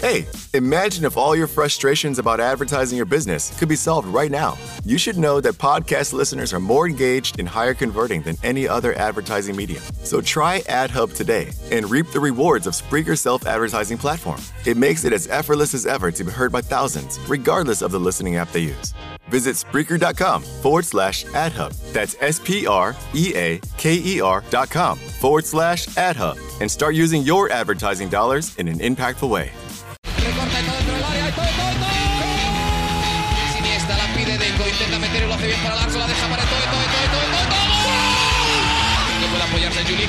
[0.00, 4.56] Hey, imagine if all your frustrations about advertising your business could be solved right now.
[4.82, 8.94] You should know that podcast listeners are more engaged and higher converting than any other
[8.94, 9.82] advertising medium.
[10.02, 14.40] So try AdHub today and reap the rewards of Spreaker's self advertising platform.
[14.64, 18.00] It makes it as effortless as ever to be heard by thousands, regardless of the
[18.00, 18.94] listening app they use.
[19.28, 21.76] Visit Spreaker.com forward slash AdHub.
[21.92, 26.70] That's S P R E A K E R dot com forward slash AdHub and
[26.70, 29.52] start using your advertising dollars in an impactful way.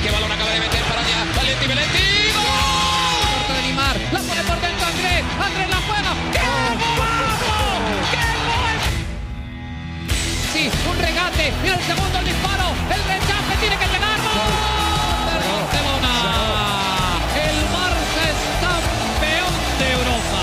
[0.02, 1.18] Que balón acaba de meter para allá.
[1.36, 2.06] Valenti, Valenti.
[2.34, 3.54] ¡Gol!
[3.54, 3.96] De Neymar.
[4.10, 5.22] La pone por dentro Andrés.
[5.38, 6.12] Andrés la juega.
[6.34, 7.62] ¡Qué golazo!
[8.10, 8.76] ¡Qué gol!
[10.52, 11.52] Sí, un regate.
[11.62, 12.66] Mira el segundo el disparo.
[12.90, 14.18] El rechace tiene que llegar.
[14.26, 14.82] ¡Gol!
[15.30, 16.14] Barcelona.
[17.46, 20.42] El Barça es campeón de Europa.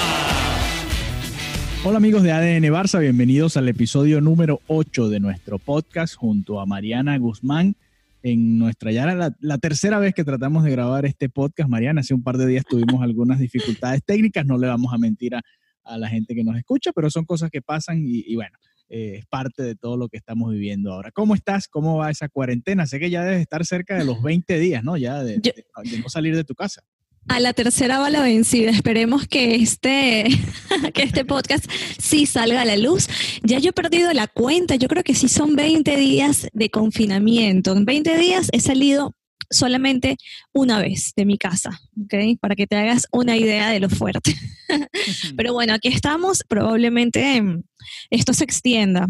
[1.84, 6.66] Hola amigos de ADN Barça, bienvenidos al episodio número 8 de nuestro podcast junto a
[6.66, 7.76] Mariana Guzmán.
[8.22, 12.14] En nuestra ya la, la tercera vez que tratamos de grabar este podcast, Mariana, hace
[12.14, 15.42] un par de días tuvimos algunas dificultades técnicas, no le vamos a mentir a,
[15.84, 18.58] a la gente que nos escucha, pero son cosas que pasan y, y bueno,
[18.90, 21.12] eh, es parte de todo lo que estamos viviendo ahora.
[21.12, 21.68] ¿Cómo estás?
[21.70, 22.86] ¿Cómo va esa cuarentena?
[22.88, 24.98] Sé que ya debes estar cerca de los 20 días, ¿no?
[24.98, 26.82] Ya de, Yo- de- de no salir de tu casa.
[27.28, 28.72] A la tercera va la vencida.
[28.72, 30.26] Esperemos que este,
[30.94, 31.66] que este podcast
[32.00, 33.08] sí salga a la luz.
[33.44, 34.76] Ya yo he perdido la cuenta.
[34.76, 37.76] Yo creo que sí son 20 días de confinamiento.
[37.76, 39.16] En 20 días he salido
[39.52, 40.18] solamente
[40.54, 42.40] una vez de mi casa, ¿ok?
[42.40, 44.36] Para que te hagas una idea de lo fuerte.
[45.38, 46.44] Pero bueno, aquí estamos.
[46.48, 47.64] Probablemente em,
[48.10, 49.08] esto se extienda.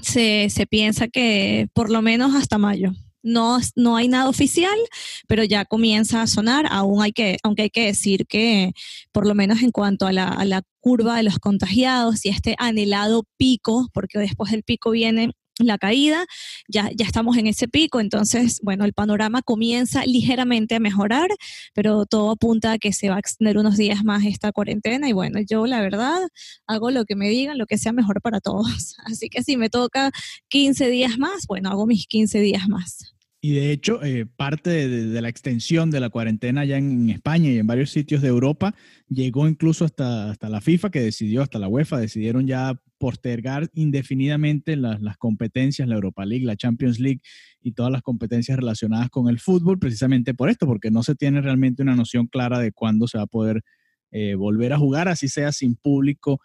[0.00, 2.92] Se, se piensa que por lo menos hasta mayo.
[3.22, 4.76] No, no hay nada oficial,
[5.28, 6.66] pero ya comienza a sonar.
[6.70, 8.72] Aún hay que, aunque hay que decir que,
[9.12, 12.56] por lo menos en cuanto a la, a la curva de los contagiados y este
[12.58, 15.32] anhelado pico, porque después del pico viene
[15.66, 16.26] la caída,
[16.68, 21.30] ya, ya estamos en ese pico, entonces, bueno, el panorama comienza ligeramente a mejorar,
[21.74, 25.12] pero todo apunta a que se va a extender unos días más esta cuarentena y
[25.12, 26.28] bueno, yo la verdad
[26.66, 28.96] hago lo que me digan, lo que sea mejor para todos.
[29.04, 30.10] Así que si me toca
[30.48, 33.14] 15 días más, bueno, hago mis 15 días más.
[33.44, 37.50] Y de hecho, eh, parte de, la extensión de la cuarentena ya en, en España
[37.50, 38.72] y en varios sitios de Europa
[39.08, 44.76] llegó incluso hasta, hasta la FIFA que decidió, hasta la UEFA, decidieron ya postergar indefinidamente
[44.76, 47.20] las, las competencias, la Europa League, la Champions League
[47.60, 51.40] y todas las competencias relacionadas con el fútbol, precisamente por esto, porque no se tiene
[51.40, 53.64] realmente una noción clara de cuándo se va a poder
[54.12, 56.38] eh, volver a jugar, así sea sin público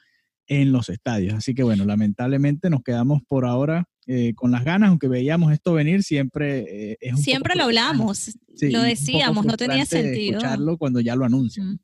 [0.47, 1.35] en los estadios.
[1.35, 5.73] Así que bueno, lamentablemente nos quedamos por ahora eh, con las ganas, aunque veíamos esto
[5.73, 10.39] venir, siempre eh, es un Siempre poco lo hablamos, Sí, lo decíamos, no tenía sentido.
[10.39, 11.73] Escucharlo cuando ya lo anuncian.
[11.73, 11.79] Mm.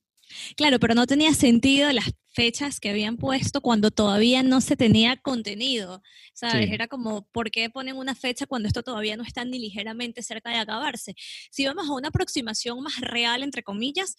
[0.56, 5.18] Claro, pero no tenía sentido las fechas que habían puesto cuando todavía no se tenía
[5.18, 6.02] contenido,
[6.34, 6.68] ¿sabes?
[6.68, 6.74] Sí.
[6.74, 10.50] Era como, ¿por qué ponen una fecha cuando esto todavía no está ni ligeramente cerca
[10.50, 11.16] de acabarse?
[11.52, 14.16] Si vamos a una aproximación más real, entre comillas,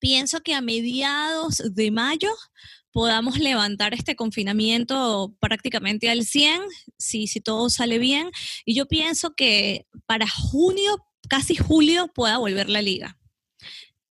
[0.00, 2.30] pienso que a mediados de mayo
[2.92, 6.62] podamos levantar este confinamiento prácticamente al 100,
[6.98, 8.30] si, si todo sale bien.
[8.64, 13.19] Y yo pienso que para junio, casi julio, pueda volver la liga.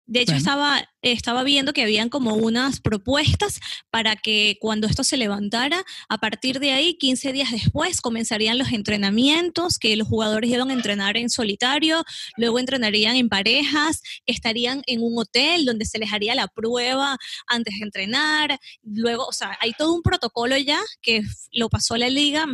[0.06, 0.38] De hecho, Bueno.
[0.38, 3.60] estaba, estaba viendo que habían como unas propuestas
[3.90, 8.72] para que cuando esto se levantara, a partir de ahí, 15 días después, comenzarían los
[8.72, 12.04] entrenamientos, que los jugadores iban a entrenar en solitario,
[12.36, 17.16] luego entrenarían en parejas, que estarían en un hotel donde se les haría la prueba
[17.46, 18.58] antes de entrenar.
[18.82, 21.22] Luego, o sea, hay todo un protocolo ya que
[21.52, 22.46] lo pasó la liga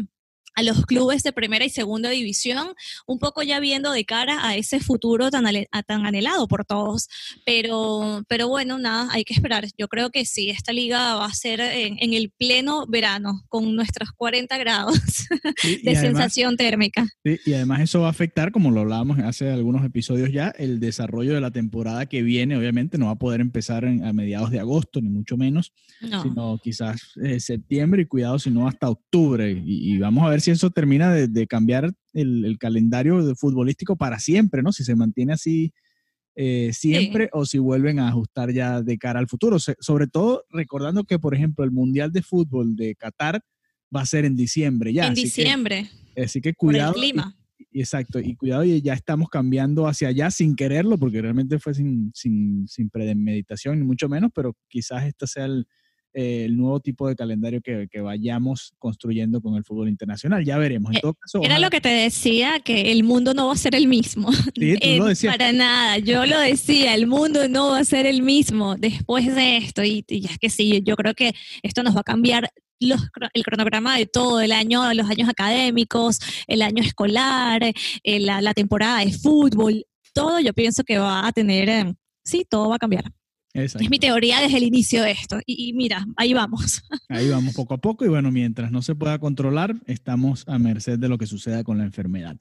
[0.55, 2.69] a los clubes de primera y segunda división,
[3.07, 7.09] un poco ya viendo de cara a ese futuro tan, a- tan anhelado por todos.
[7.45, 9.67] Pero, pero bueno, nada, hay que esperar.
[9.77, 13.75] Yo creo que sí, esta liga va a ser en, en el pleno verano, con
[13.75, 14.99] nuestros 40 grados
[15.57, 17.07] Sí, de además- sensación térmica.
[17.25, 20.81] Sí, y además eso va a afectar, como lo hablábamos hace algunos episodios ya, el
[20.81, 22.57] desarrollo de la temporada que viene.
[22.57, 26.23] Obviamente no va a poder empezar en- a mediados de agosto, ni mucho menos, No.
[26.23, 29.51] sino quizás eh, septiembre y cuidado si no hasta octubre.
[29.51, 33.97] Y, y vamos a ver si eso termina de, de cambiar el, el calendario futbolístico
[33.97, 34.73] para siempre, ¿no?
[34.73, 35.73] Si se mantiene así
[36.37, 39.59] eh, siempre o si vuelven a ajustar ya de cara al futuro.
[39.59, 43.41] Se- sobre todo recordando que, por ejemplo, el Mundial de Fútbol de Qatar
[43.95, 45.07] va a ser en diciembre ya.
[45.07, 46.93] en así que- diciembre, así que por el cuidado.
[46.97, 47.37] y- clima.
[47.59, 51.75] y- Exacto, y cuidado, y ya estamos cambiando hacia allá sin quererlo, porque realmente fue
[51.75, 55.67] sin, sin, sin premeditación, ni mucho menos, pero quizás este sea el,
[56.15, 60.45] eh, el nuevo tipo de calendario que, que, vayamos construyendo con el fútbol internacional.
[60.45, 60.91] Ya veremos.
[60.91, 63.53] En Eh, todo caso, Era ojalá- lo que te decía, que el mundo no va
[63.53, 64.29] a ser el mismo.
[64.57, 65.33] Sí, tú lo decías.
[65.37, 69.57] Para nada, yo lo decía, el mundo no va a ser el mismo después de
[69.59, 69.83] esto.
[69.85, 72.49] Y, y es que sí, yo creo que esto nos va a cambiar
[72.83, 73.01] los
[73.35, 77.63] el cronograma de todo el año, los años académicos, el año escolar,
[78.03, 79.85] eh, la, la temporada de fútbol,
[80.15, 83.05] todo yo pienso que va a tener, eh, sí, todo va a cambiar.
[83.55, 83.85] Exacto.
[83.85, 85.41] Es mi teoría desde el inicio de esto.
[85.45, 86.83] Y, y mira, ahí vamos.
[87.09, 90.99] Ahí vamos poco a poco y bueno, mientras no se pueda controlar, estamos a merced
[90.99, 92.37] de lo que suceda con la enfermedad.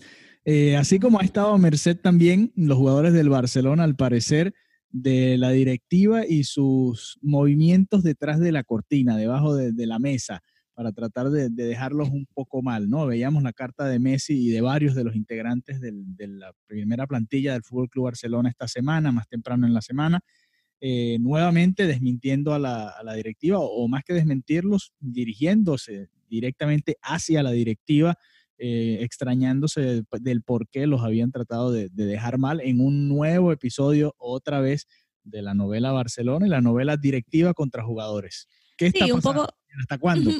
[0.45, 4.53] Eh, así como ha estado a merced también los jugadores del Barcelona, al parecer,
[4.91, 10.41] de la directiva y sus movimientos detrás de la cortina, debajo de, de la mesa,
[10.75, 13.05] para tratar de, de dejarlos un poco mal, ¿no?
[13.05, 17.05] Veíamos la carta de Messi y de varios de los integrantes del- de la primera
[17.05, 20.21] plantilla del Fútbol Club Barcelona esta semana, más temprano en la semana,
[20.81, 26.97] eh, nuevamente desmintiendo a la, a la directiva, o, o más que desmentirlos, dirigiéndose directamente
[27.01, 28.15] hacia la directiva,
[28.57, 33.07] eh, extrañándose del, del por qué los habían tratado de, de dejar mal en un
[33.07, 34.85] nuevo episodio, otra vez,
[35.23, 38.47] de la novela Barcelona y la novela directiva contra jugadores.
[38.77, 39.43] ¿Qué está Sí, un pasando?
[39.45, 40.31] poco, ¿Hasta cuándo?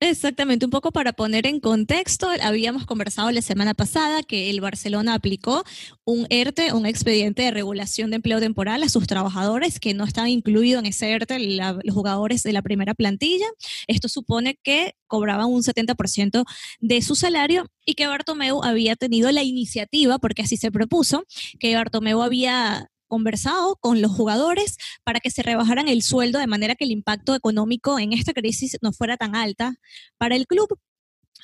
[0.00, 5.14] Exactamente, un poco para poner en contexto, habíamos conversado la semana pasada que el Barcelona
[5.14, 5.64] aplicó
[6.04, 10.28] un ERTE, un expediente de regulación de empleo temporal a sus trabajadores que no estaban
[10.28, 13.46] incluidos en ese ERTE la- los jugadores de la primera plantilla.
[13.86, 16.44] Esto supone que cobraban un 70%
[16.78, 21.24] de su salario y que Bartomeu había tenido la iniciativa, porque así se propuso,
[21.58, 26.74] que Bartomeu había conversado con los jugadores para que se rebajaran el sueldo de manera
[26.74, 29.76] que el impacto económico en esta crisis no fuera tan alta
[30.18, 30.68] para el club.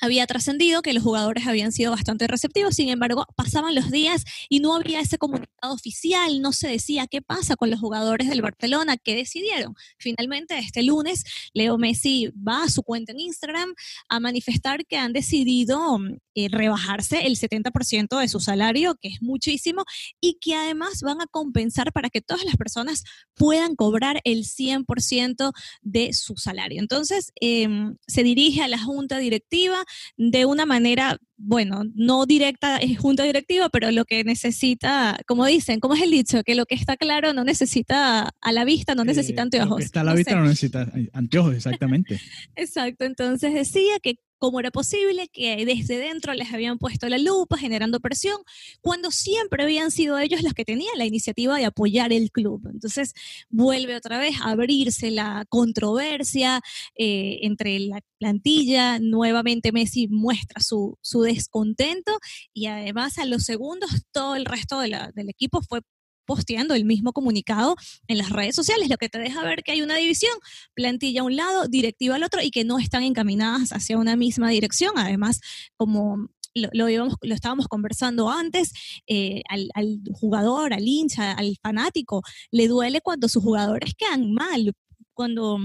[0.03, 4.59] Había trascendido que los jugadores habían sido bastante receptivos, sin embargo, pasaban los días y
[4.59, 8.97] no había ese comunicado oficial, no se decía qué pasa con los jugadores del Barcelona,
[8.97, 9.75] qué decidieron.
[9.97, 11.23] Finalmente, este lunes,
[11.53, 13.73] Leo Messi va a su cuenta en Instagram
[14.09, 19.21] a manifestar que han decidido mm, eh, rebajarse el 70% de su salario, que es
[19.21, 19.85] muchísimo,
[20.19, 25.53] y que además van a compensar para que todas las personas puedan cobrar el 100%
[25.81, 26.81] de su salario.
[26.81, 27.69] Entonces, eh,
[28.05, 29.85] se dirige a la junta directiva
[30.17, 35.79] de una manera, bueno, no directa es junta directiva, pero lo que necesita, como dicen,
[35.79, 36.43] ¿cómo es el dicho?
[36.43, 39.69] Que lo que está claro no necesita a la vista, no necesita Eh, anteojos.
[39.71, 40.37] Lo que está a la No vista sé.
[40.37, 42.19] no necesita eh, anteojos, exactamente.
[42.55, 47.57] Exacto, entonces decía que cómo era posible que desde dentro les habían puesto la lupa
[47.57, 48.35] generando presión,
[48.81, 52.67] cuando siempre habían sido ellos los que tenían la iniciativa de apoyar el club.
[52.69, 53.13] Entonces
[53.49, 56.59] vuelve otra vez a abrirse la controversia
[56.97, 62.19] eh, entre la plantilla, nuevamente Messi muestra su, su descontento
[62.53, 65.79] y además a los segundos todo el resto del equipo fue
[66.25, 67.75] posteando el mismo comunicado
[68.07, 70.33] en las redes sociales, lo que te deja ver que hay una división
[70.73, 74.49] plantilla a un lado, directiva al otro y que no están encaminadas hacia una misma
[74.49, 74.93] dirección.
[74.97, 75.39] Además,
[75.75, 76.87] como lo,
[77.21, 78.73] estábamos conversando antes,
[79.07, 82.21] eh, al jugador, al hincha, al fanático,
[82.51, 84.73] le duele cuando sus jugadores quedan mal,
[85.13, 85.59] cuando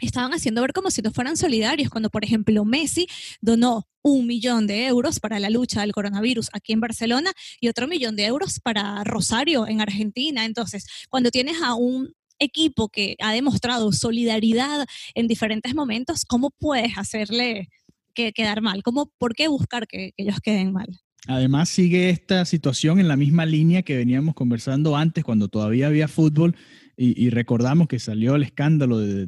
[0.00, 3.06] estaban haciendo ver como si no fueran solidarios, cuando por ejemplo Messi
[3.40, 7.88] donó un millón de euros para la lucha del coronavirus aquí en Barcelona y otro
[7.88, 10.44] millón de euros para Rosario en Argentina.
[10.44, 16.98] Entonces, cuando tienes a un equipo que ha demostrado solidaridad en diferentes momentos, ¿cómo puedes
[16.98, 17.68] hacerle
[18.14, 18.82] que quedar mal?
[18.82, 20.88] ¿Cómo, ¿Por qué buscar que, que ellos queden mal?
[21.26, 26.06] Además, sigue esta situación en la misma línea que veníamos conversando antes, cuando todavía había
[26.06, 26.54] fútbol,
[26.98, 29.26] y, recordamos que salió el escándalo de,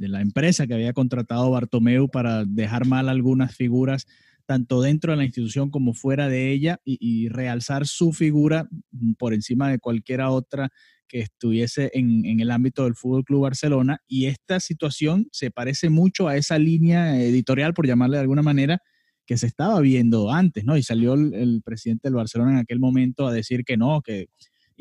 [0.00, 4.06] la empresa que había contratado Bartomeu para dejar mal algunas figuras,
[4.44, 8.68] tanto dentro de la institución como fuera de ella, y, realzar su figura
[9.18, 10.70] por encima de cualquiera otra
[11.08, 14.02] que estuviese en, en el ámbito del Fútbol Club Barcelona.
[14.06, 18.82] Y esta situación se parece mucho a esa línea editorial, por llamarle de alguna manera,
[19.24, 20.76] que se estaba viendo antes, ¿no?
[20.76, 24.28] Y salió el, el presidente del Barcelona en aquel momento a decir que no, que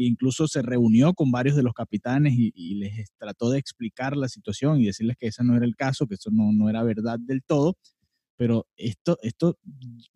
[0.06, 4.30] incluso se reunió con varios de los capitanes y, y les trató de explicar la
[4.30, 7.18] situación y decirles que ese no era el caso, que eso no, no era verdad
[7.20, 7.76] del todo.
[8.40, 9.58] Pero esto, esto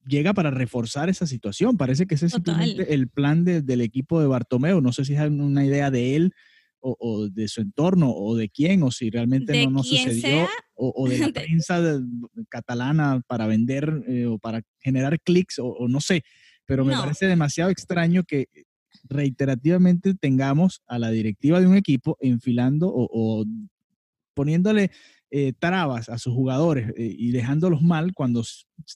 [0.05, 1.75] llega para reforzar esa situación.
[1.77, 2.55] Parece que ese es Total.
[2.63, 4.79] simplemente el plan de- del equipo de Bartomeu.
[4.79, 6.31] No sé si es una idea de él
[6.79, 10.21] o, o de su entorno o de quién, o si realmente De no, no sucedió,
[10.21, 12.03] sea, o, o de la de- prensa de-
[12.49, 16.21] catalana para vender eh, o para generar clics, o, o no sé.
[16.65, 17.01] Pero me No.
[17.01, 18.47] parece demasiado extraño que
[19.03, 23.45] reiterativamente tengamos a la directiva de un equipo enfilando o,
[24.33, 24.91] poniéndole
[25.29, 28.43] eh, trabas a sus jugadores eh, y dejándolos mal cuando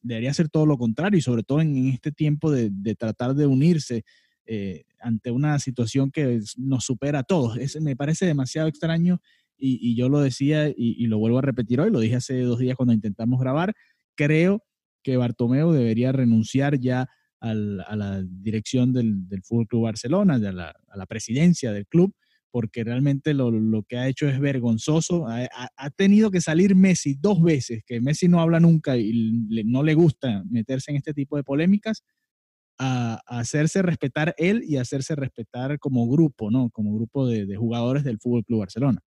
[0.02, 4.04] debería ser todo lo contrario y sobre todo en, este tiempo de, tratar de unirse
[4.46, 7.58] eh, ante una situación que nos supera a todos.
[7.82, 9.22] Me parece demasiado extraño
[9.58, 12.76] y, yo lo decía y, lo vuelvo a repetir hoy, lo dije hace dos días
[12.76, 13.74] cuando intentamos grabar,
[14.16, 14.64] creo
[15.04, 17.08] que Bartomeu debería renunciar ya
[17.40, 22.14] a la dirección del, del Fútbol Club Barcelona, a la, a la presidencia del club,
[22.52, 25.28] porque realmente lo, lo, que ha hecho es vergonzoso.
[25.28, 29.12] Ha, ha, tenido que salir Messi dos veces, que Messi no habla nunca y
[29.66, 32.04] no le gusta meterse en este tipo de polémicas,
[32.80, 36.70] a, hacerse respetar él y hacerse respetar como grupo, ¿no?
[36.72, 39.02] Como grupo de, de jugadores del Fútbol Club Barcelona.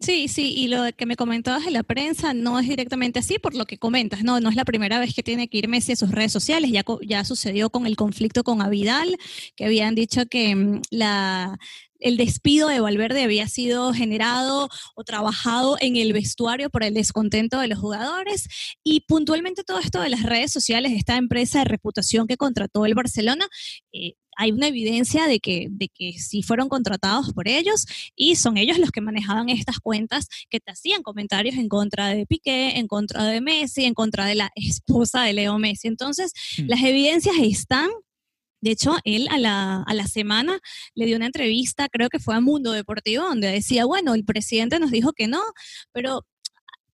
[0.00, 3.54] Sí, sí, y lo que me comentabas en la prensa no es directamente así por
[3.54, 5.96] lo que comentas, no, no es la primera vez que tiene que ir Messi a
[5.96, 9.16] sus redes sociales, ya, ya sucedió con el conflicto con Avidal,
[9.56, 11.58] que habían dicho que mm, la,
[12.04, 17.58] el despido de Valverde había sido generado o trabajado en el vestuario por el descontento
[17.58, 18.46] de los jugadores
[18.84, 22.94] y puntualmente todo esto de las redes sociales, esta empresa de reputación que contrató el
[22.94, 23.46] Barcelona,
[23.92, 27.86] eh, hay una evidencia de que, de que sí fueron contratados por ellos
[28.16, 32.26] y son ellos los que manejaban estas cuentas que te hacían comentarios en contra de
[32.26, 35.88] Piqué, en contra de Messi, en contra de la esposa de Leo Messi.
[35.88, 36.66] Entonces, hmm.
[36.68, 37.90] las evidencias están.
[38.60, 40.58] De hecho, él a la, a la semana
[40.94, 44.78] le dio una entrevista, creo que fue a Mundo Deportivo, donde decía, bueno, el presidente
[44.80, 45.42] nos dijo que no,
[45.92, 46.24] pero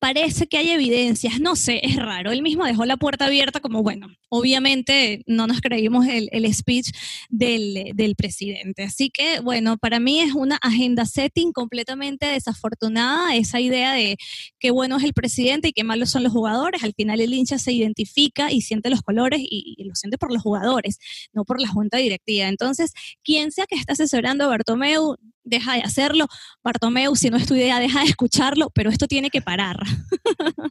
[0.00, 2.32] parece que hay evidencias, no sé, es raro.
[2.32, 6.92] Él mismo dejó la puerta abierta como, bueno, obviamente no nos creímos el, speech
[7.28, 8.84] del, del, presidente.
[8.84, 14.16] Así que, bueno, para mí es una agenda setting completamente desafortunada, esa idea de
[14.58, 16.82] qué bueno es el presidente y qué malos son los jugadores.
[16.82, 20.32] Al final el hincha se identifica y siente los colores y, y lo siente por
[20.32, 20.98] los jugadores,
[21.32, 22.48] no por la junta directiva.
[22.48, 22.92] Entonces,
[23.24, 26.26] quien sea que está asesorando a Bartomeu, deja de hacerlo.
[26.62, 29.78] Bartomeu, si no es tu idea, deja de escucharlo, pero esto tiene que parar.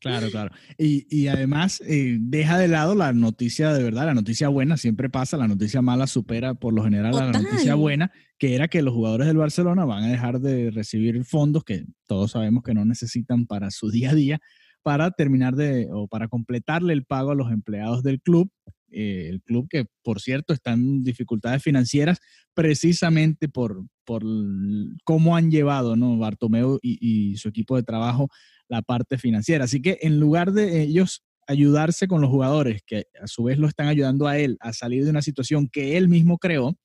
[0.01, 0.51] Claro, claro.
[0.77, 5.09] Y, y además, eh, deja de lado la noticia de verdad, la noticia buena siempre
[5.09, 8.81] pasa, la noticia mala supera por lo general a la noticia buena, que era que
[8.81, 12.85] los jugadores del Barcelona van a dejar de recibir fondos que todos sabemos que no
[12.85, 14.39] necesitan para su día a día,
[14.81, 18.49] para terminar de, o para completarle el pago a los empleados del club
[18.91, 22.19] eh, el club que, por cierto, está en dificultades financieras
[22.53, 24.23] precisamente por, por
[25.03, 26.17] cómo han llevado ¿no?
[26.17, 28.29] Bartomeu y, su equipo de trabajo
[28.67, 29.65] la parte financiera.
[29.65, 33.67] Así que en lugar de ellos ayudarse con los jugadores, que a su vez lo
[33.67, 36.77] están ayudando a él a salir de una situación que él mismo creó,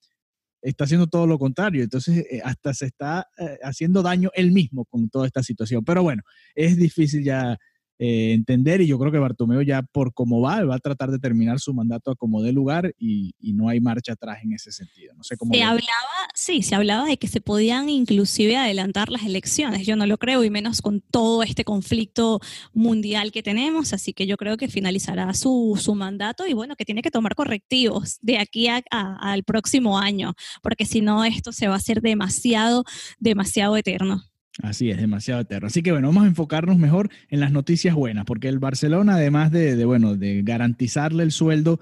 [0.62, 1.82] está haciendo todo lo contrario.
[1.82, 5.84] Entonces, eh, hasta se está eh, haciendo daño él mismo con toda esta situación.
[5.84, 6.22] Pero bueno,
[6.54, 7.58] es difícil ya
[7.98, 11.20] eh, entender y yo creo que Bartomeo ya por cómo va, va a tratar de
[11.20, 15.14] terminar su mandato a como dé lugar y, no hay marcha atrás en ese sentido.
[15.14, 15.54] No sé cómo.
[15.54, 19.86] Se hablaba, sí, se hablaba de que se podían inclusive adelantar las elecciones.
[19.86, 22.40] Yo no lo creo y menos con todo este conflicto
[22.72, 23.92] mundial que tenemos.
[23.92, 27.36] Así que yo creo que finalizará su, su mandato y bueno, que tiene que tomar
[27.36, 32.82] correctivos de aquí al próximo año, porque si no esto se va a hacer demasiado,
[33.20, 34.24] demasiado eterno.
[34.62, 35.66] Así es, demasiado eterno.
[35.66, 39.50] Así que bueno, vamos a enfocarnos mejor en las noticias buenas, porque el Barcelona, además
[39.50, 41.80] de, bueno, de garantizarle el sueldo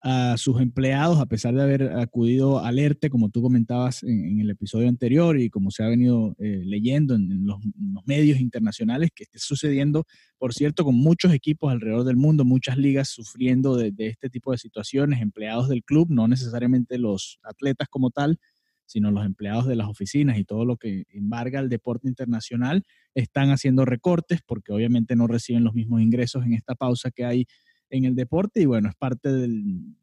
[0.00, 4.50] a sus empleados, a pesar de haber acudido al ERTE, como tú comentabas en, el
[4.50, 7.58] episodio anterior y como se ha venido eh, leyendo en, los,
[8.06, 10.04] medios internacionales, que esté sucediendo,
[10.38, 14.58] por cierto, con muchos equipos alrededor del mundo, muchas ligas sufriendo de este tipo de
[14.58, 18.38] situaciones, empleados del club, no necesariamente los atletas como tal,
[18.86, 23.50] sino los empleados de las oficinas y todo lo que embarga el deporte internacional están
[23.50, 27.46] haciendo recortes porque obviamente no reciben los mismos ingresos en esta pausa que hay
[27.90, 28.60] en el deporte.
[28.60, 29.96] Y bueno, es parte del,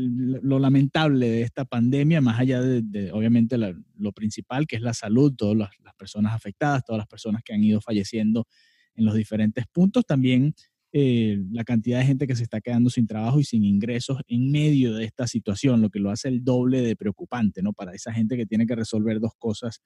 [0.00, 5.34] lo lamentable de esta pandemia, más allá de, obviamente lo principal que es la salud,
[5.36, 8.46] todas las, las, personas afectadas, todas las personas que han ido falleciendo
[8.94, 10.54] en los diferentes puntos, también
[10.92, 14.50] eh, la cantidad de gente que se está quedando sin trabajo y sin ingresos en
[14.50, 17.72] medio de esta situación, lo que lo hace el doble de preocupante, ¿no?
[17.72, 19.80] Para esa gente que tiene que resolver dos cosas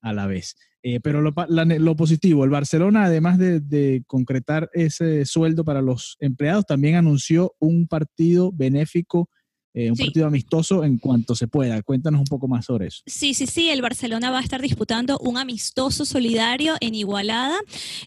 [0.00, 0.54] a la vez.
[0.82, 6.16] Eh, pero lo, lo, positivo, el Barcelona, además de, de, concretar ese sueldo para los
[6.20, 9.28] empleados, también anunció un partido benéfico
[9.74, 11.82] eh, un partido amistoso en cuanto se pueda.
[11.82, 13.02] Cuéntanos un poco más sobre eso.
[13.06, 17.58] Sí, sí, sí, el Barcelona va a estar disputando un amistoso solidario en Igualada,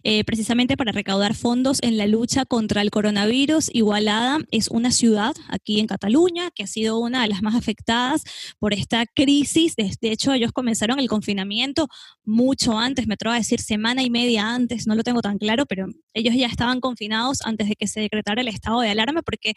[0.04, 3.70] eh, precisamente para recaudar fondos en la lucha contra el coronavirus.
[3.74, 8.24] Igualada es una ciudad aquí en Cataluña que ha sido una de las más afectadas
[8.60, 9.76] por esta crisis.
[9.76, 11.90] De, hecho, ellos comenzaron el confinamiento
[12.24, 15.66] mucho antes, me atrevo a decir semana y media antes, no lo tengo tan claro,
[15.66, 19.54] pero ellos ya estaban confinados antes de que se decretara el estado de alarma porque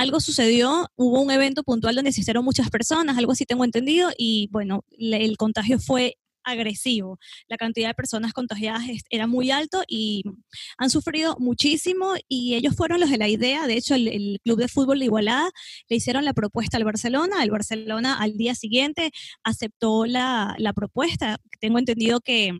[0.00, 4.10] algo sucedió, hubo un evento puntual donde se hicieron muchas personas, algo así tengo entendido,
[4.16, 7.18] y bueno, el contagio fue agresivo.
[7.48, 10.22] La cantidad de personas contagiadas era muy alto y
[10.78, 13.66] han sufrido muchísimo y ellos fueron los de la idea.
[13.66, 15.50] De hecho, el, Club de Fútbol de Igualada
[15.90, 17.42] le hicieron la propuesta al Barcelona.
[17.42, 19.10] El Barcelona al día siguiente
[19.44, 21.36] aceptó la, la propuesta.
[21.60, 22.58] Tengo entendido que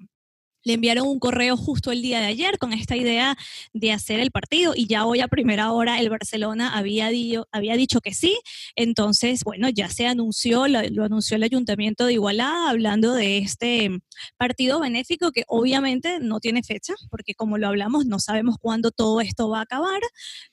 [0.64, 3.36] le enviaron un correo justo el día de ayer con esta idea
[3.72, 7.10] de hacer el partido y ya hoy a primera hora el Barcelona había,
[7.52, 8.38] había dicho que sí.
[8.76, 13.90] Entonces, bueno, ya se anunció, lo, anunció el Ayuntamiento de Igualada hablando de este
[14.36, 19.20] partido benéfico que obviamente no tiene fecha, porque como lo hablamos, no sabemos cuándo todo
[19.20, 20.00] esto va a acabar,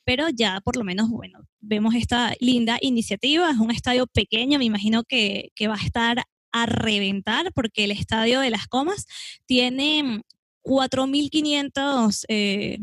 [0.03, 3.49] pero ya por lo menos, bueno, vemos esta linda iniciativa.
[3.51, 6.23] Es un estadio pequeño, me imagino que, que va a estar
[6.63, 9.05] a reventar porque el Estadio de las Comas
[9.45, 10.21] tiene
[10.67, 12.77] 4.500, eh,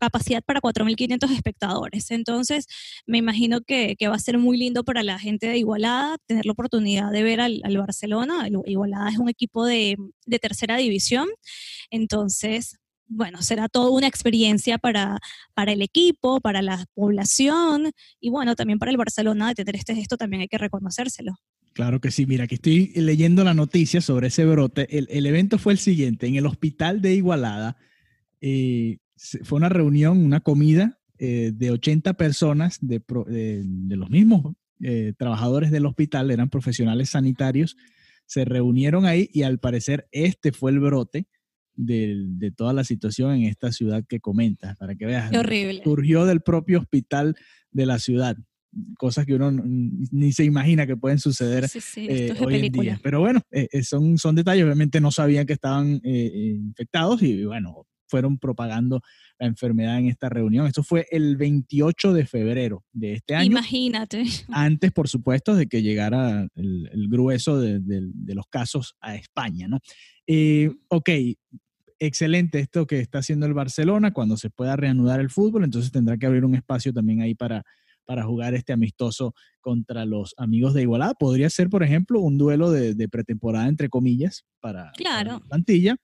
[0.00, 2.10] capacidad para 4.500 espectadores.
[2.10, 2.66] Entonces,
[3.06, 6.52] me imagino que, va a ser muy lindo para la gente de Igualada tener la
[6.52, 8.48] oportunidad de ver al, Barcelona.
[8.64, 11.28] Igualada es un equipo de, de, tercera división.
[11.90, 15.18] Entonces, bueno, será toda una experiencia para,
[15.54, 19.94] para el equipo, para la población y bueno, también para el Barcelona de tener este
[19.94, 21.34] gesto también hay que reconocérselo.
[21.76, 24.88] Claro que sí, mira, aquí estoy leyendo la noticia sobre ese brote.
[24.96, 27.76] El, evento fue el siguiente, en el hospital de Igualada
[28.40, 28.96] eh,
[29.42, 33.02] fue una reunión, una comida eh, de 80 personas de,
[33.90, 37.76] los mismos eh, trabajadores del hospital, eran profesionales sanitarios,
[38.24, 41.26] se reunieron ahí y al parecer este fue el brote
[41.74, 45.30] de, toda la situación en esta ciudad que comentas, para que veas.
[45.30, 45.82] Qué horrible.
[45.84, 47.36] Surgió del propio hospital
[47.70, 48.38] de la ciudad
[48.98, 53.00] cosas que uno ni se imagina que pueden suceder eh, hoy en día.
[53.02, 57.86] Pero bueno, eh, eh, son, son detalles, obviamente no sabían que estaban infectados y bueno,
[58.08, 59.00] fueron propagando
[59.38, 60.66] la enfermedad en esta reunión.
[60.66, 63.46] Esto fue el 28 de febrero de este año.
[63.46, 64.24] Imagínate.
[64.48, 67.80] Antes, por supuesto, de que llegara el, grueso de,
[68.34, 69.78] los casos a España, ¿no?
[70.88, 71.08] ok,
[71.98, 76.16] excelente esto que está haciendo el Barcelona cuando se pueda reanudar el fútbol, entonces tendrá
[76.16, 77.64] que abrir un espacio también ahí para
[78.06, 81.14] para jugar este amistoso contra los amigos de Igualada.
[81.14, 85.96] Podría ser, por ejemplo, un duelo de, pretemporada, entre comillas, para, la plantilla.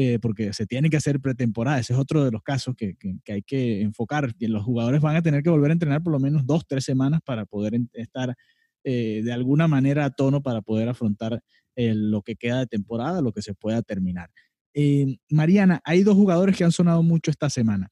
[0.00, 1.80] Eh, porque se tiene que hacer pretemporada.
[1.80, 2.96] Ese es otro de los casos que,
[3.26, 4.32] hay que enfocar.
[4.38, 7.20] Los jugadores van a tener que volver a entrenar por lo menos dos, tres semanas
[7.24, 8.32] para poder estar
[8.84, 11.42] eh, de alguna manera a tono para poder afrontar
[11.74, 14.30] eh, lo que queda de temporada, lo que se pueda terminar.
[15.28, 17.90] Mariana, hay dos jugadores que han sonado mucho esta semana.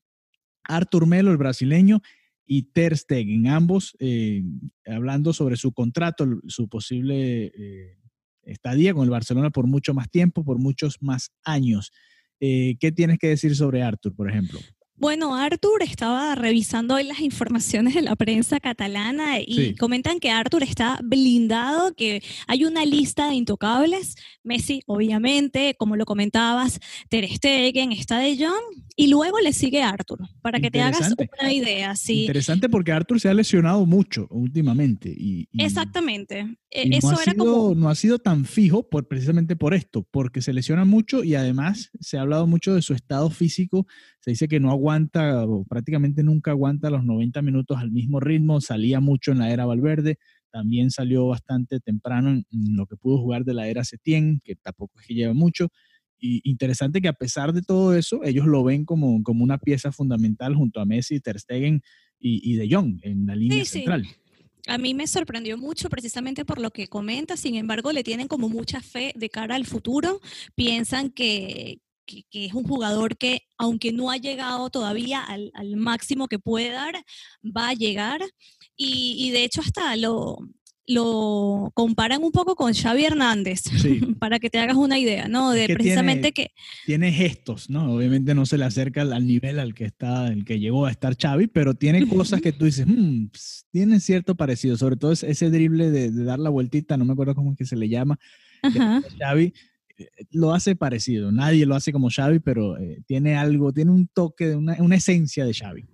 [0.62, 2.00] Artur Melo, el brasileño,
[2.46, 4.42] y Ter Stegen, ambos eh,
[4.86, 7.98] hablando sobre su contrato, su posible eh,
[8.42, 11.92] estadía con el Barcelona por mucho más tiempo, por muchos más años.
[12.40, 14.60] Eh, ¿Qué tienes que decir sobre Arthur, por ejemplo?
[14.98, 20.62] Bueno, Arthur estaba revisando hoy las informaciones de la prensa catalana y comentan que Arthur
[20.62, 24.16] está blindado, que hay una lista de intocables.
[24.42, 26.80] Messi, obviamente, como lo comentabas,
[27.10, 31.52] Ter Stegen, está de Jong y luego le sigue Arthur, para que te hagas una
[31.52, 31.94] idea.
[31.94, 32.22] Sí.
[32.22, 35.10] Interesante porque Arthur se ha lesionado mucho últimamente.
[35.14, 36.56] Y, Exactamente.
[36.70, 37.74] E, eso no, ha era sido, como...
[37.74, 41.90] no ha sido tan fijo por, precisamente por esto, porque se lesiona mucho y además
[42.00, 43.86] se ha hablado mucho de su estado físico.
[44.20, 48.60] Se dice que no aguanta, o prácticamente nunca aguanta los 90 minutos al mismo ritmo.
[48.60, 50.18] Salía mucho en la era Valverde,
[50.50, 52.44] también salió bastante temprano en,
[52.76, 55.68] lo que pudo jugar de la era Setién, que tampoco es que lleva mucho.
[56.18, 59.92] Y interesante que a pesar de todo eso, ellos lo ven como, como una pieza
[59.92, 61.82] fundamental junto a Messi, Ter Stegen
[62.18, 64.06] y, y De Jong en la línea central.
[64.66, 68.48] A mí me sorprendió mucho precisamente por lo que comenta, sin embargo le tienen como
[68.48, 70.20] mucha fe de cara al futuro,
[70.56, 76.28] piensan que, que, es un jugador que, aunque no ha llegado todavía al, al máximo
[76.28, 76.94] que puede dar,
[77.44, 78.20] va a llegar.
[78.76, 80.38] Y, y, de hecho hasta lo,
[80.86, 83.62] lo comparan un poco con Xavi Hernández,
[84.20, 85.50] para que te hagas una idea, ¿no?
[85.50, 86.52] De precisamente que...
[86.84, 87.94] Tiene gestos, ¿no?
[87.94, 91.16] Obviamente no se le acerca al, nivel al que está, el que llegó a estar
[91.16, 93.26] Xavi, pero tiene cosas que tú dices, hmm,
[93.72, 97.52] tienen cierto parecido, sobre todo ese drible de, dar la vueltita, no me acuerdo cómo
[97.52, 98.18] es que se le llama,
[99.18, 99.52] Xavi,
[100.30, 104.48] lo hace parecido, nadie lo hace como Xavi, pero eh, tiene algo, tiene un toque,
[104.48, 105.84] de una, una esencia de Xavi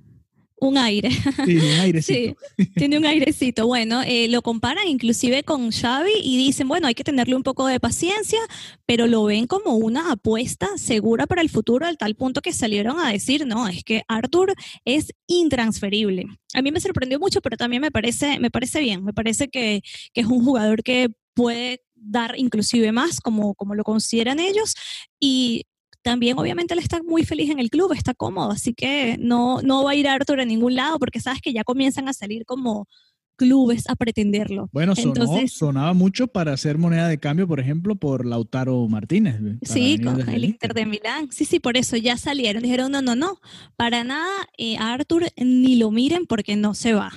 [0.62, 1.10] un aire.
[1.44, 2.36] Sí, un airecito.
[2.56, 3.66] sí, tiene un airecito.
[3.66, 7.66] Bueno, eh, lo comparan inclusive con Xavi y dicen, bueno, hay que tenerle un poco
[7.66, 8.38] de paciencia,
[8.86, 13.00] pero lo ven como una apuesta segura para el futuro, al tal punto que salieron
[13.00, 16.26] a decir, no, es que Arthur es intransferible.
[16.54, 19.82] A mí me sorprendió mucho, pero también me parece, me parece bien, me parece que,
[20.14, 24.74] que es un jugador que puede dar inclusive más, como, como lo consideran ellos,
[25.20, 25.66] y
[26.02, 29.84] también obviamente él está muy feliz en el club, está cómodo, así que no, no
[29.84, 32.88] va a ir Arthur a ningún lado porque sabes que ya comienzan a salir como
[33.36, 34.68] clubes a pretenderlo.
[34.72, 39.36] Bueno, sonaba mucho para hacer moneda de cambio, por ejemplo, por Lautaro Martínez.
[39.62, 41.28] Sí, con el Inter de Milán.
[41.32, 42.62] Sí, sí, por eso ya salieron.
[42.62, 43.40] Dijeron, no, no, no,
[43.76, 47.12] para nada eh, a Arthur ni lo miren porque no se va.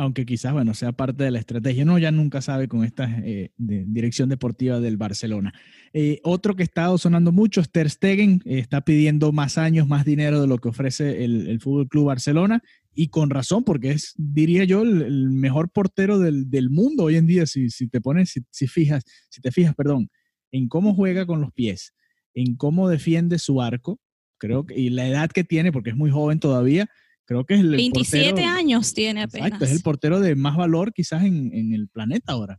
[0.00, 1.84] Aunque quizás, bueno, sea parte de la estrategia.
[1.84, 5.52] No, ya nunca sabe con esta eh, dirección deportiva del Barcelona.
[5.92, 10.06] Eh, otro que está sonando mucho es Ter Stegen, eh, está pidiendo más años, más
[10.06, 12.62] dinero de lo que ofrece el, el Fútbol Club Barcelona
[12.94, 17.44] y con razón, porque es, diría yo, el, mejor portero del, mundo hoy en día,
[17.44, 20.08] si, si te pones, si, fijas, si te fijas, perdón,
[20.50, 21.92] en cómo juega con los pies,
[22.32, 24.00] en cómo defiende su arco,
[24.38, 26.88] creo que, y la edad que tiene, porque es muy joven todavía,
[27.30, 29.46] creo que es el 27 años tiene apenas.
[29.46, 32.58] Exacto, es el portero de más valor quizás en, en el planeta ahora.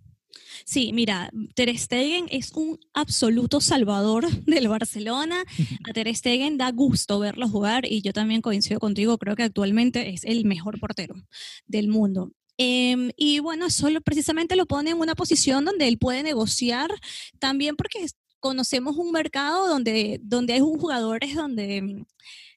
[0.63, 5.43] Sí, mira, Ter Stegen es un absoluto salvador del Barcelona.
[5.89, 10.07] A Ter Stegen da gusto verlo jugar y yo también coincido contigo, creo que actualmente
[10.07, 11.15] es el mejor portero
[11.65, 12.31] del mundo.
[12.57, 16.91] Em, y bueno, solo precisamente lo pone en una posición donde él puede negociar
[17.39, 18.05] también porque
[18.41, 22.05] conocemos un mercado donde, donde hay jugadores donde mm,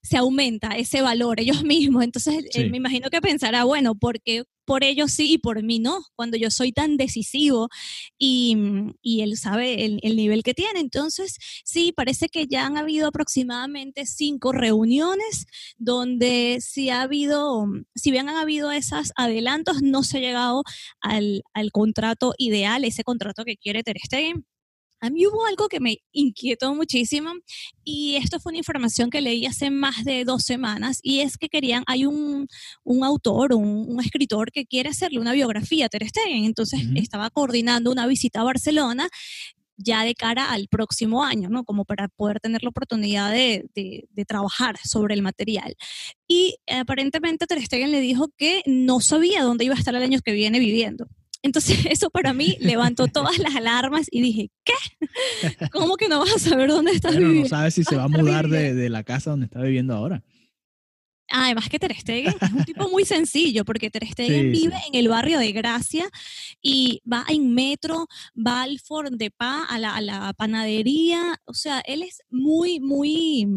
[0.02, 2.02] se aumenta ese valor ellos mismos.
[2.02, 6.02] Entonces, me imagino que pensará, bueno, ¿por qué por ellos sí y por mí no?
[6.16, 7.68] Cuando yo soy tan decisivo
[8.18, 10.80] y, mm, y él sabe el, el, nivel que tiene.
[10.80, 18.10] Entonces, sí, parece que ya han habido aproximadamente cinco reuniones donde si ha habido, si
[18.10, 20.62] bien han habido esos adelantos, no se ha llegado
[21.00, 24.46] al, al contrato ideal, ese contrato que quiere Ter Stegen
[25.04, 27.32] a mí hubo algo que me inquietó muchísimo
[27.84, 31.48] y esto fue una información que leí hace más de dos semanas y es que
[31.48, 32.48] querían, hay un,
[32.82, 37.30] un autor, un, un, escritor que quiere hacerle una biografía a Ter Stegen, entonces estaba
[37.30, 39.08] coordinando una visita a Barcelona
[39.76, 41.64] ya de cara al próximo año, ¿no?
[41.64, 45.74] Como para poder tener la oportunidad de, de, de trabajar sobre el material.
[46.28, 50.20] Y aparentemente Ter Stegen le dijo que no sabía dónde iba a estar el año
[50.24, 51.08] que viene viviendo.
[51.44, 54.74] Entonces eso para mí levantó todas las alarmas y dije, ¿qué?
[55.72, 57.42] ¿Cómo que no vas a saber dónde estás viviendo?
[57.42, 60.22] No sabes si se va a mudar de, la casa donde está viviendo ahora.
[61.30, 65.08] Además que Ter Stegen es un tipo muy sencillo, porque Ter Stegen vive en el
[65.08, 66.08] barrio de Gracia
[66.62, 71.54] y va en metro, va al Ford de Pa, a la, a la panadería, o
[71.54, 73.48] sea, él es muy, muy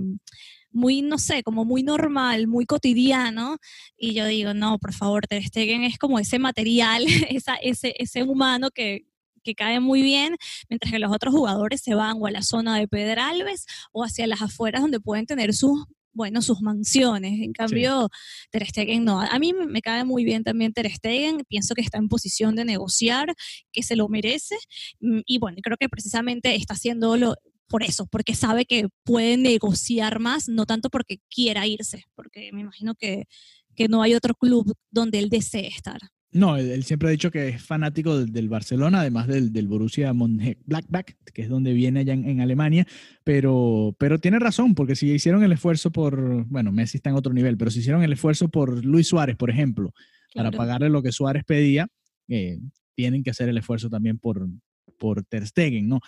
[0.78, 3.58] muy, no sé, como muy normal, muy cotidiano.
[3.98, 8.24] Y yo digo, no, por favor, Ter Stegen es como ese material, esa, ese, ese
[8.24, 9.06] humano que,
[9.44, 10.38] que cae muy bien,
[10.70, 14.28] mientras que los otros jugadores se van o a la zona de Pedralbes o hacia
[14.28, 15.86] las afueras donde pueden tener sus
[16.18, 17.40] bueno, sus mansiones.
[17.42, 18.10] En cambio,
[18.50, 19.22] Ter Stegen no.
[19.22, 21.44] A mí me cae muy bien también Ter Stegen.
[21.48, 23.36] Pienso que está en posición de negociar,
[23.72, 24.58] que se lo merece.
[25.00, 27.36] Mm, y bueno, creo que precisamente está haciéndolo
[27.68, 32.62] por eso, porque sabe que puede negociar más, no tanto porque quiera irse, porque me
[32.62, 33.26] imagino que,
[33.76, 36.00] que no hay otro club donde él desee estar.
[36.32, 41.14] No, él, siempre ha dicho que es fanático del, Barcelona, además del, del Borussia Mönchengladbach,
[41.34, 42.86] que es donde viene allá en, Alemania,
[43.24, 47.34] pero, pero tiene razón, porque si hicieron el esfuerzo por, bueno, Messi está en otro
[47.34, 49.94] nivel, pero si hicieron el esfuerzo por Luis Suárez, por ejemplo,
[50.36, 51.88] para pagarle lo que Suárez pedía,
[52.28, 52.60] eh,
[52.94, 54.48] tienen que hacer el esfuerzo también por,
[54.98, 56.00] por Ter Stegen, ¿no?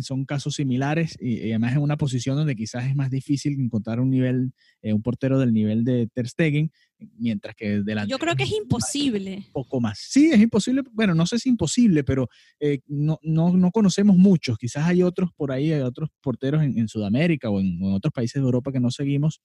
[0.00, 4.10] son casos similares y, además en una posición donde quizás es más difícil encontrar un
[4.10, 6.72] nivel, eh, un portero del nivel de Ter Stegen,
[7.16, 8.10] mientras que delante.
[8.10, 9.36] Yo creo que es imposible.
[9.46, 9.98] Un poco más.
[9.98, 10.82] Sí, es imposible.
[10.92, 14.58] Bueno, no sé si imposible, pero eh, no, no, no, conocemos muchos.
[14.58, 18.46] Quizás hay otros por ahí, hay otros porteros en, Sudamérica o en, otros países de
[18.46, 19.40] Europa que no seguimos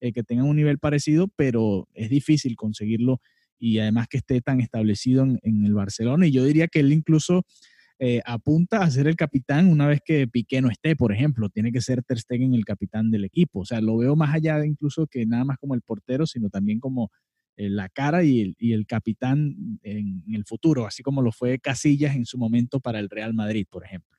[0.00, 3.20] eh, que tengan un nivel parecido, pero es difícil conseguirlo
[3.58, 6.26] y además que esté tan establecido en, en el Barcelona.
[6.26, 7.44] Y yo diría que él incluso
[8.02, 11.50] eh, apunta a ser el capitán una vez que Piqué no esté, por ejemplo.
[11.50, 13.60] Tiene que ser Ter Stegen el capitán del equipo.
[13.60, 16.48] O sea, lo veo más allá de incluso que nada más como el portero, sino
[16.48, 17.12] también como
[17.58, 21.58] eh, la cara y el, y el capitán en, el futuro, así como lo fue
[21.58, 24.18] Casillas en su momento para el Real Madrid, por ejemplo.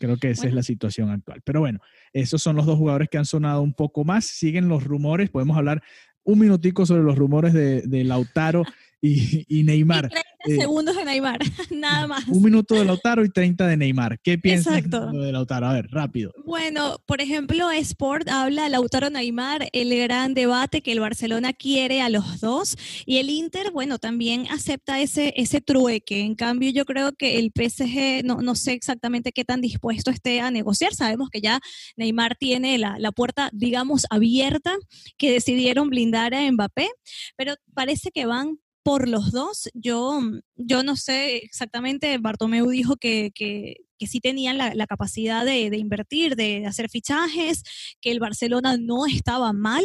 [0.00, 1.42] Creo que esa es la situación actual.
[1.44, 1.78] Pero bueno,
[2.12, 4.24] esos son los dos jugadores que han sonado un poco más.
[4.24, 5.30] Siguen los rumores.
[5.30, 5.80] Podemos hablar
[6.24, 8.64] un minutico sobre los rumores de, de Lautaro
[9.04, 10.08] y, Neymar.
[10.08, 11.38] 30 eh, segundos de Neymar,
[11.70, 12.26] nada más.
[12.28, 14.20] Un minuto de Lautaro y 30 de Neymar.
[14.20, 15.66] ¿Qué piensas de Lautaro?
[15.66, 16.32] A ver, rápido.
[16.44, 22.08] Bueno, por ejemplo, Sport habla Lautaro Neymar, el gran debate que el Barcelona quiere a
[22.08, 26.20] los dos y el Inter, bueno, también acepta ese, ese trueque.
[26.20, 30.40] En cambio, yo creo que el PSG, no, no sé exactamente qué tan dispuesto esté
[30.40, 30.94] a negociar.
[30.94, 31.60] Sabemos que ya
[31.96, 34.76] Neymar tiene la, la puerta, digamos, abierta,
[35.18, 36.88] que decidieron blindar a Mbappé,
[37.36, 39.68] pero parece que van por los dos.
[39.74, 40.20] Yo,
[40.56, 45.70] yo no sé exactamente, Bartomeu dijo que, que, que sí tenían la, la capacidad de,
[45.70, 47.62] de, invertir, de, hacer fichajes,
[48.00, 49.84] que el Barcelona no estaba mal.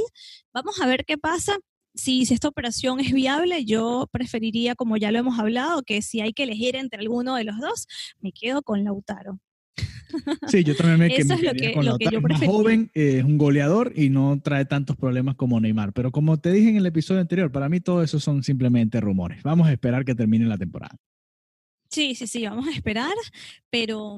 [0.53, 1.57] Vamos a ver qué pasa.
[1.95, 6.21] Si, si, esta operación es viable, yo preferiría, como ya lo hemos hablado, que si
[6.21, 7.88] hay que elegir entre alguno de los dos,
[8.19, 9.39] me quedo con Lautaro.
[10.47, 12.21] Sí, yo también me, Eso me es lo que- con lo que Lautaro.
[12.21, 15.93] yo Es más joven, eh, es un goleador y no trae tantos problemas como Neymar.
[15.93, 19.43] Pero como te dije en el episodio anterior, para mí todo eso son simplemente rumores.
[19.43, 20.95] Vamos a esperar que termine la temporada.
[21.89, 23.13] Sí, sí, sí, vamos a esperar,
[23.69, 24.17] pero,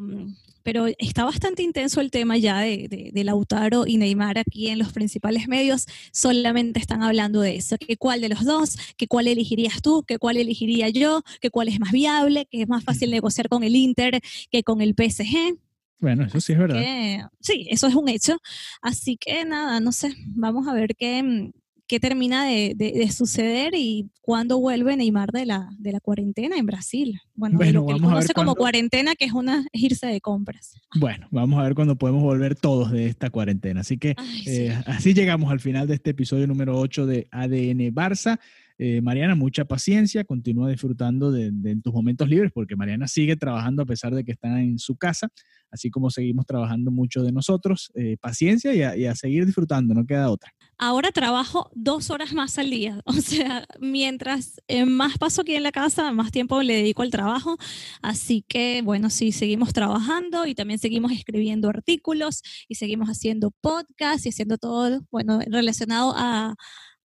[0.63, 4.79] pero está bastante intenso el tema ya de, de, de Lautaro y Neymar aquí en
[4.79, 5.85] los principales medios.
[6.11, 10.17] Solamente están hablando de eso, que cuál de los dos, que cuál elegirías tú, que
[10.17, 13.75] cuál elegiría yo, que cuál es más viable, que es más fácil negociar con el
[13.75, 15.55] Inter que con el PSG.
[15.99, 16.79] Bueno, eso sí es verdad.
[16.79, 18.37] que- sí, eso es un hecho.
[18.81, 21.51] Así que nada, no sé, vamos a ver qué, mm,
[21.87, 26.55] qué termina de, de- de suceder y cuándo vuelve Neymar de la, de la cuarentena
[26.55, 27.19] en Brasil.
[27.33, 29.65] Bueno, Bueno, lo que él vamos a ver conoce como cuándo- cuarentena, que es una
[29.73, 30.75] es irse de compras.
[30.99, 33.81] Bueno, vamos a ver cuándo podemos volver todos de esta cuarentena.
[33.81, 34.49] Así que Ay, sí.
[34.51, 38.39] eh, así llegamos al final de este episodio número 8 de ADN Barça.
[38.81, 43.81] Eh, Mariana, mucha paciencia, continúa disfrutando de, de tus momentos libres porque Mariana sigue trabajando
[43.81, 45.27] a pesar de que está en su casa,
[45.71, 47.91] así como seguimos trabajando mucho de nosotros.
[47.95, 50.51] Eh, paciencia y a, y a seguir disfrutando, no queda otra.
[50.81, 53.01] Ahora trabajo dos horas más al día.
[53.09, 57.11] O sea, mientras eh, más paso aquí en la casa, más tiempo le dedico al
[57.11, 57.57] trabajo.
[58.01, 64.25] Así que, bueno, sí, seguimos trabajando y también seguimos escribiendo artículos y seguimos haciendo podcasts
[64.25, 66.55] y haciendo todo, bueno, relacionado a,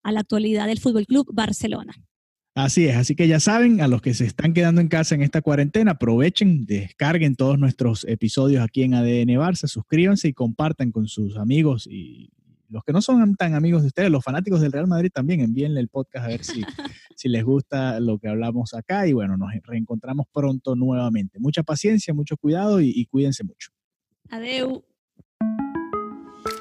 [0.04, 1.94] a la actualidad del Fútbol Club Barcelona.
[2.54, 5.22] Así es, así que ya saben, a los que se están quedando en casa en
[5.22, 11.08] esta cuarentena, aprovechen, descarguen todos nuestros episodios aquí en ADN Barça, suscríbanse y compartan con
[11.08, 12.30] sus amigos y
[12.68, 15.80] los que no son tan amigos de ustedes, los fanáticos del Real Madrid también, envíenle
[15.80, 16.62] el podcast a ver si,
[17.16, 21.40] si les gusta lo que hablamos acá y bueno, nos reencontramos pronto nuevamente.
[21.40, 23.70] Mucha paciencia, mucho cuidado y, y cuídense mucho.
[24.30, 24.84] Adeu.